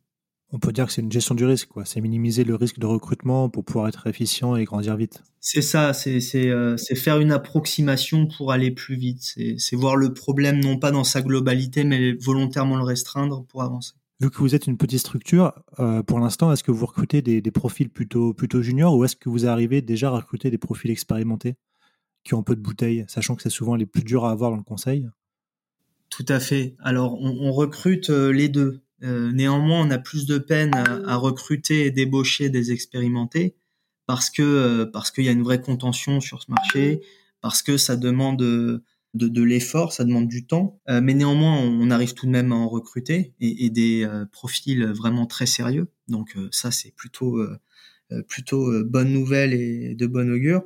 [0.53, 1.85] On peut dire que c'est une gestion du risque, quoi.
[1.85, 5.25] C'est minimiser le risque de recrutement pour pouvoir être efficient et grandir vite.
[5.41, 9.35] C'est ça, c'est euh, faire une approximation pour aller plus vite.
[9.59, 13.95] C'est voir le problème non pas dans sa globalité, mais volontairement le restreindre pour avancer.
[14.21, 17.43] Vu que vous êtes une petite structure, euh, pour l'instant, est-ce que vous recrutez des,
[17.43, 20.91] des, profils plutôt, plutôt juniors ou est-ce que vous arrivez déjà à recruter des profils
[20.91, 21.57] expérimentés?
[22.27, 24.51] Qui ont un peu de bouteille, sachant que c'est souvent les plus durs à avoir
[24.51, 25.09] dans le conseil
[26.11, 26.75] Tout à fait.
[26.81, 28.83] Alors, on, recrute euh, les deux.
[29.05, 33.55] Euh, néanmoins, on a plus de peine à, recruter et débaucher des expérimentés
[34.07, 37.01] parce que euh, parce qu'il y a une vraie contention sur ce marché,
[37.43, 38.83] parce que ça demande de,
[39.15, 40.81] de l'effort, ça demande du temps.
[40.89, 45.47] mais néanmoins, on, arrive tout de même à en recruter et, des profils vraiment très
[45.47, 45.89] sérieux.
[46.09, 47.39] Donc ça, c'est plutôt
[48.29, 50.63] plutôt bonne nouvelle et de bonne augure.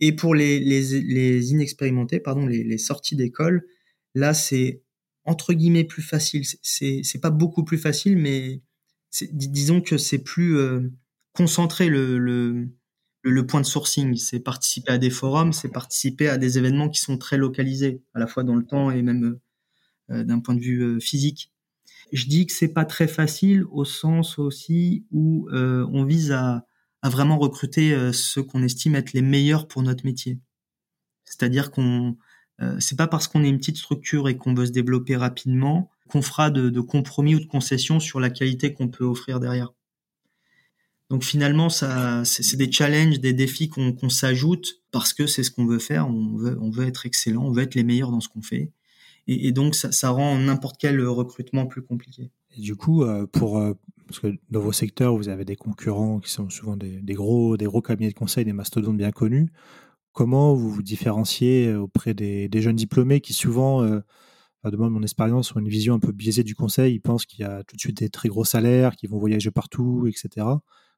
[0.00, 3.66] Et pour les, les, les inexpérimentés, pardon, les, les sorties d'école,
[4.14, 4.82] là, c'est
[5.24, 6.44] entre guillemets plus facile.
[6.62, 8.62] C'est c'est pas beaucoup plus facile, mais
[9.32, 10.90] disons que c'est plus euh,
[11.32, 12.68] concentré le, le,
[13.22, 14.16] le point de sourcing.
[14.16, 18.20] C'est participer à des forums, c'est participer à des événements qui sont très localisés, à
[18.20, 19.38] la fois dans le temps et même
[20.10, 21.52] euh, d'un point de vue euh, physique.
[22.12, 26.67] Je dis que c'est pas très facile au sens aussi où on vise à
[27.02, 30.38] à vraiment recruter euh, ceux qu'on estime être les meilleurs pour notre métier.
[31.24, 32.16] C'est-à-dire qu'on
[32.60, 35.90] euh, c'est pas parce qu'on est une petite structure et qu'on veut se développer rapidement
[36.08, 39.74] qu'on fera de, compromis ou de concessions sur la qualité qu'on peut offrir derrière.
[41.10, 45.66] Donc finalement, ça, c'est des challenges, des défis qu'on s'ajoute parce que c'est ce qu'on
[45.66, 46.08] veut faire.
[46.08, 48.72] On veut, on veut être excellent, on veut être les meilleurs dans ce qu'on fait.
[49.26, 52.30] Et, donc ça, ça rend n'importe quel recrutement plus compliqué.
[52.56, 53.58] Et du coup, euh, pour
[54.08, 57.66] parce que dans vos secteurs, vous avez des concurrents qui sont souvent des, gros, des
[57.66, 59.50] gros cabinets de conseil, des mastodontes bien connus.
[60.12, 64.00] Comment vous vous différenciez auprès des, jeunes diplômés qui souvent, euh,
[64.64, 67.44] de mon expérience, ont une vision un peu biaisée du conseil Ils pensent qu'il y
[67.44, 70.46] a tout de suite des très gros salaires, qu'ils vont voyager partout, etc.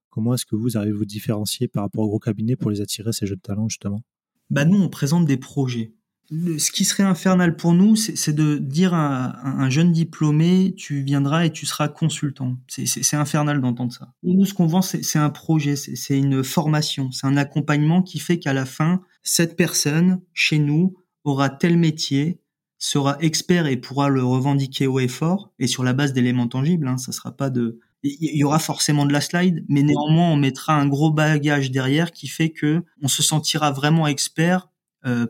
[0.08, 2.80] Comment est-ce que vous arrivez à vous différencier par rapport aux gros cabinets pour les
[2.80, 4.00] attirer, ces jeunes talents, justement?
[4.48, 5.92] Bah Nous, on présente des projets
[6.30, 11.44] ce qui serait infernal pour nous, c'est de dire à, un jeune diplômé, tu viendras
[11.44, 12.56] et tu seras consultant.
[12.68, 14.12] C'est infernal d'entendre ça.
[14.22, 18.38] Nous, ce qu'on vend, c'est un projet, c'est une formation, c'est un accompagnement qui fait
[18.38, 22.40] qu'à la fin, cette personne, chez nous, aura tel métier,
[22.78, 26.88] sera expert et pourra le revendiquer haut et fort, et sur la base d'éléments tangibles.
[26.88, 30.36] Hein, ça sera pas de, il y aura forcément de la slide, mais néanmoins on
[30.36, 34.69] mettra un gros bagage derrière qui fait que on se sentira vraiment expert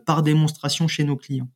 [0.05, 1.49] par démonstration chez nos clients.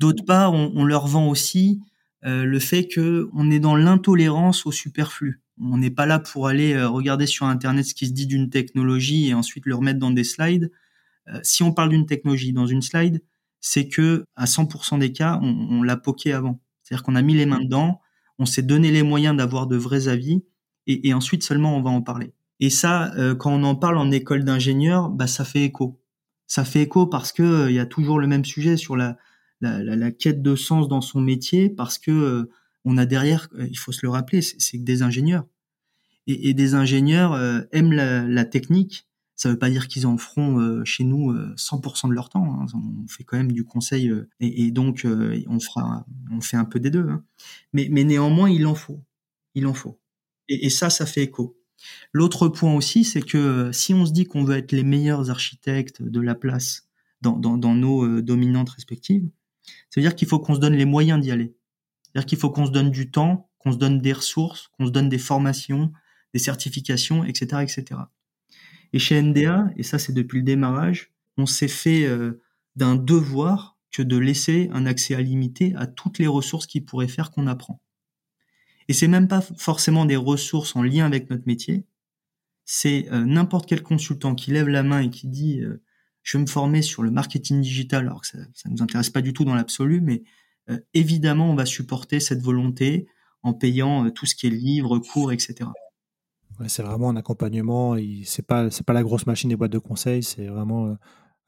[0.00, 1.80] D'autre part, on, leur vend aussi
[2.24, 5.42] euh, le fait que on est dans l'intolérance au superflu.
[5.60, 8.50] On n'est pas là pour aller euh, regarder sur internet ce qui se dit d'une
[8.50, 10.70] technologie et ensuite le remettre dans des slides.
[11.42, 13.22] si on parle d'une technologie dans une slide,
[13.60, 16.60] c'est que à 100% des cas, on, l'a poqué avant.
[16.82, 18.00] C'est-à-dire qu'on a mis les mains dedans,
[18.38, 20.44] on s'est donné les moyens d'avoir de vrais avis,
[20.86, 22.34] et, et, ensuite seulement on va en parler.
[22.60, 25.98] Et ça, quand on en parle en école d'ingénieur, bah ça fait écho.
[26.54, 29.16] Ça fait écho parce que il y a toujours le même sujet sur la,
[29.60, 32.48] la, quête de sens dans son métier, parce que
[32.84, 35.46] on a derrière, il faut se le rappeler, c'est que des ingénieurs
[36.26, 39.08] et, des ingénieurs euh, aiment la, technique.
[39.36, 42.60] Ça veut pas dire qu'ils en feront euh, chez nous 100% euh, de leur temps.
[42.60, 42.66] Hein.
[42.74, 46.90] On fait quand même du conseil et, donc on fera, on fait un peu des
[46.90, 47.08] deux.
[47.08, 47.24] Hein.
[47.72, 49.02] Mais, mais néanmoins, il en faut,
[49.54, 49.98] il en faut.
[50.48, 51.58] Et ça, ça fait écho.
[52.12, 56.02] L'autre point aussi, c'est que si on se dit qu'on veut être les meilleurs architectes
[56.02, 56.88] de la place
[57.22, 59.28] dans, nos dominantes respectives,
[59.64, 61.54] ça veut dire qu'il faut qu'on se donne les moyens d'y aller.
[62.04, 64.90] C'est-à-dire qu'il faut qu'on se donne du temps, qu'on se donne des ressources, qu'on se
[64.90, 65.92] donne des formations,
[66.32, 68.00] des certifications, etc., etc.
[68.92, 72.42] Et chez NDA, et ça c'est depuis le démarrage, on s'est fait euh,
[72.76, 77.30] d'un devoir que de laisser un accès illimité à toutes les ressources qui pourraient faire
[77.30, 77.80] qu'on apprend.
[78.88, 81.84] Et c'est même pas forcément des ressources en lien avec notre métier,
[82.64, 85.82] c'est euh, n'importe quel consultant qui lève la main et qui dit euh,
[86.22, 89.20] je vais me former sur le marketing digital, alors que ça ne nous intéresse pas
[89.20, 90.22] du tout dans l'absolu, mais
[90.94, 93.06] évidemment on va supporter cette volonté
[93.42, 95.68] en payant tout ce qui est livres, cours, etc
[96.68, 97.96] c'est vraiment un accompagnement.
[98.24, 100.22] C'est pas c'est pas la grosse machine des boîtes de conseil.
[100.22, 100.94] C'est vraiment euh,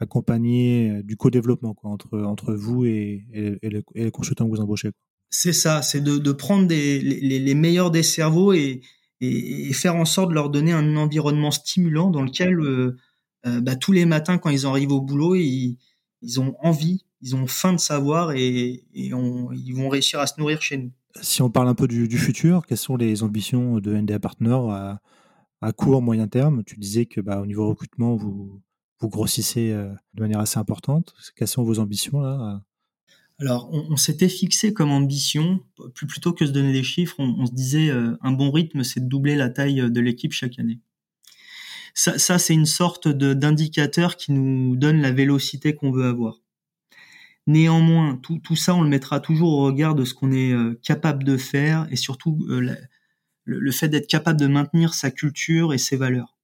[0.01, 4.91] accompagner euh, du co-développement entre entre vous et, et, les, consultants que vous embauchez.
[5.31, 8.83] C'est ça, c'est de, prendre les, meilleurs des cerveaux et,
[9.73, 12.97] faire en sorte de leur donner un environnement stimulant dans lequel euh,
[13.45, 15.79] bah, tous les matins quand ils arrivent au boulot, ils,
[16.39, 20.79] ont envie, ils ont faim de savoir et, ils vont réussir à se nourrir chez
[20.79, 20.91] nous
[21.23, 24.59] si on parle un peu du, futur, quelles sont les ambitions de NDA Partner
[25.61, 26.65] à, court, moyen terme?
[26.65, 28.61] Tu disais que bah, au niveau recrutement, vous,
[29.01, 31.15] vous grossissez euh, de manière assez importante.
[31.37, 32.63] Quelles sont vos ambitions là
[33.39, 35.61] alors, on, s'était fixé comme ambition,
[35.95, 38.83] plus plutôt que de se donner des chiffres, on, se disait euh, un bon rythme,
[38.83, 40.81] c'est de doubler la taille de l'équipe chaque année.
[41.95, 46.43] Ça, c'est une sorte d'indicateur qui nous donne la vélocité qu'on veut avoir.
[47.47, 51.25] Néanmoins, tout, ça, on le mettra toujours au regard de ce qu'on est euh, capable
[51.25, 52.77] de faire et surtout euh,
[53.45, 56.37] le, fait d'être capable de maintenir sa culture et ses valeurs.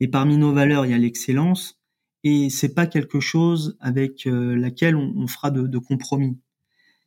[0.00, 1.79] Et parmi nos valeurs, il y a l'excellence
[2.24, 6.38] et c'est pas quelque chose avec euh, laquelle on, fera de, compromis.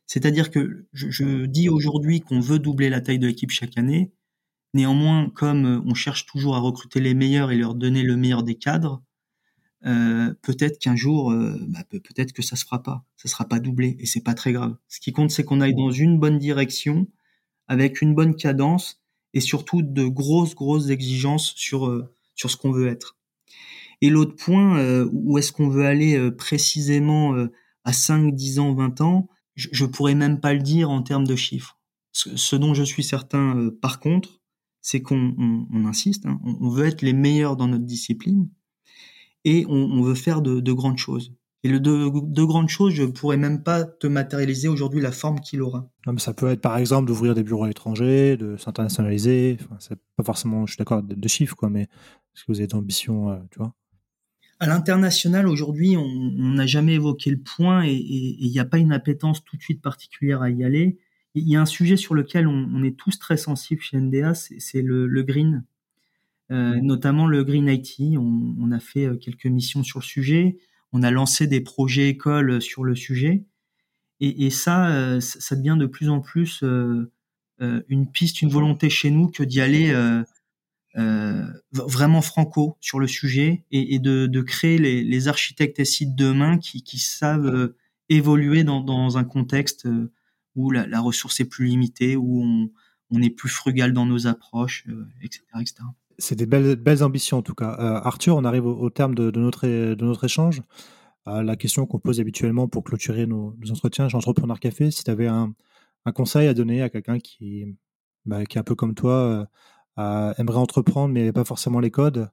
[0.06, 4.12] C'est-à-dire que je, dis aujourd'hui qu'on veut doubler la taille de l'équipe chaque année.
[4.74, 8.56] Néanmoins, comme on cherche toujours à recruter les meilleurs et leur donner le meilleur des
[8.56, 9.02] cadres,
[9.86, 13.60] euh, peut-être qu'un jour, euh, bah, peut-être que ça se fera pas, ça sera pas
[13.60, 14.76] doublé et c'est pas très grave.
[14.88, 17.06] Ce qui compte, c'est qu'on aille dans une bonne direction,
[17.68, 19.02] avec une bonne cadence
[19.34, 23.16] et surtout de grosses grosses exigences sur euh, sur ce qu'on veut être.
[24.04, 27.34] Et l'autre point, où est-ce qu'on veut aller précisément
[27.84, 31.26] à 5, 10 ans, 20 ans, je, je pourrais même pas le dire en termes
[31.26, 31.78] de chiffres.
[32.12, 34.40] Ce, dont je suis certain, par contre,
[34.84, 35.34] c'est qu'on
[35.72, 38.50] on, insiste, hein, on veut être les meilleurs dans notre discipline
[39.44, 41.32] et on, veut faire de, grandes choses.
[41.62, 45.62] Et le de, grandes choses, je pourrais même pas te matérialiser aujourd'hui la forme qu'il
[45.62, 45.90] aura.
[46.18, 49.56] ça peut être par exemple d'ouvrir des bureaux à l'étranger, de s'internationaliser.
[49.60, 52.66] Enfin, c'est pas forcément, je suis d'accord, de, chiffres quoi, mais est-ce que vous avez
[52.66, 53.74] d'ambition, euh, tu vois?
[54.64, 58.92] À l'international aujourd'hui, on n'a jamais évoqué le point et il n'y a pas une
[58.92, 60.96] appétence tout de suite particulière à y aller.
[61.34, 64.80] Il y a un sujet sur lequel on, est tous très sensibles chez NDA, c'est
[64.80, 65.64] le, le green.
[66.50, 68.16] Euh, notamment le Green IT.
[68.16, 70.56] On, on, a fait euh, quelques missions sur le sujet.
[70.94, 73.44] On a lancé des projets écoles euh, sur le sujet.
[74.20, 76.64] Et, et ça, ça devient de plus en plus
[77.60, 80.24] euh, une piste, une volonté chez nous que d'y aller euh,
[80.94, 86.98] vraiment franco sur le sujet et, et de, créer les, architectes SI de demain qui,
[86.98, 87.72] savent
[88.08, 89.88] évoluer dans, un contexte
[90.54, 92.42] où la, ressource est plus limitée, où
[93.10, 94.86] on, est plus frugal dans nos approches,
[95.22, 95.74] etc., etc.
[96.18, 97.76] C'est des belles, belles ambitions en tout cas.
[97.80, 100.62] Euh, Arthur, on arrive au, terme de, notre, de notre échange.
[101.26, 105.10] Euh, la question qu'on pose habituellement pour clôturer nos, entretiens chez Entrepreneur Café, si tu
[105.10, 105.54] avais un,
[106.14, 107.64] conseil à donner à quelqu'un qui,
[108.26, 109.46] bah, qui est un peu comme toi, euh,
[109.96, 112.30] aimerait entreprendre mais pas forcément les codes,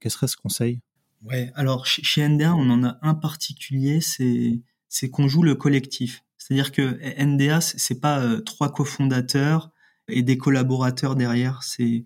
[0.00, 0.80] quel serait ce conseil?
[1.22, 6.24] Ouais, alors chez, NDA, on en a un particulier, c'est qu'on joue le collectif.
[6.38, 9.72] C'est-à-dire que NDA, c'est pas trois cofondateurs
[10.08, 11.62] et des collaborateurs derrière.
[11.62, 12.04] C'est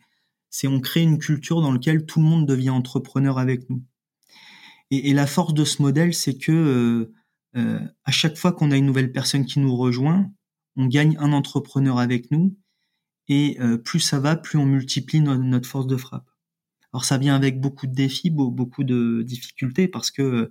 [0.50, 3.82] c'est on crée une culture dans laquelle tout le monde devient entrepreneur avec nous.
[4.90, 7.14] Et, la force de ce modèle, c'est que euh,
[7.56, 10.28] euh, à chaque fois qu'on a une nouvelle personne qui nous rejoint,
[10.76, 12.56] on gagne un entrepreneur avec nous.
[13.30, 16.28] Et euh, plus ça va, plus on multiplie notre force de frappe.
[16.92, 20.50] Alors ça vient avec beaucoup de défis, beaucoup de difficultés parce que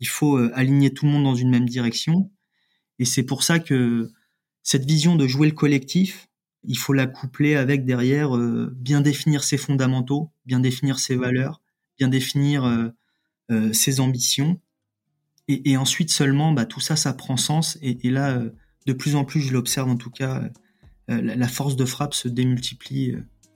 [0.00, 2.30] il faut aligner tout le monde dans une même direction.
[2.98, 4.10] Et c'est pour ça que
[4.62, 6.28] cette vision de jouer le collectif,
[6.64, 8.36] il faut la coupler avec derrière
[8.72, 11.60] bien définir ses fondamentaux, bien définir ses valeurs,
[11.98, 12.92] bien définir
[13.72, 14.60] ses ambitions.
[15.48, 17.78] Et, ensuite seulement, bah, tout ça, ça prend sens.
[17.82, 18.42] Et là,
[18.86, 20.42] de plus en plus, je l'observe en tout cas,
[21.08, 23.14] la force de frappe se démultiplie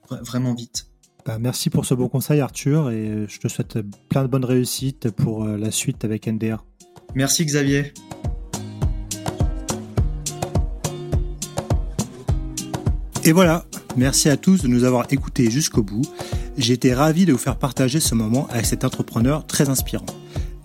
[0.09, 0.89] vraiment vite.
[1.25, 3.79] Bah, merci pour ce bon conseil Arthur et je te souhaite
[4.09, 6.65] plein de bonnes réussites pour euh, la suite avec NDR.
[7.13, 7.93] Merci Xavier.
[13.25, 13.65] Et voilà,
[13.97, 16.01] merci à tous de nous avoir écoutés jusqu'au bout.
[16.57, 20.05] J'ai été ravi de vous faire partager ce moment avec cet entrepreneur très inspirant.